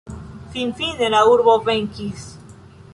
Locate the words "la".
1.15-1.21